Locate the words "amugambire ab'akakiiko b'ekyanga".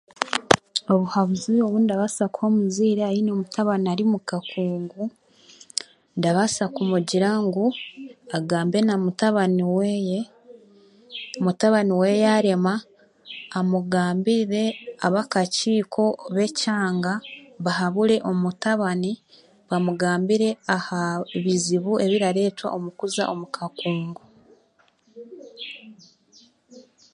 13.57-17.13